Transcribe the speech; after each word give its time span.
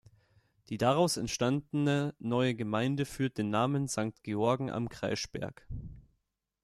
Die 0.69 0.79
daraus 0.79 1.15
entstandene 1.15 2.15
neue 2.17 2.55
Gemeinde 2.55 3.05
führt 3.05 3.37
den 3.37 3.51
Namen 3.51 3.87
Sankt 3.87 4.23
Georgen 4.23 4.71
am 4.71 4.89
Kreischberg. 4.89 5.67